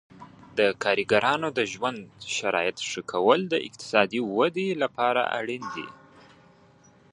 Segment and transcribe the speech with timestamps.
[0.57, 1.99] د کارګرانو د ژوند
[2.35, 5.87] شرایطو ښه کول د اقتصادي ودې لپاره اړین دي.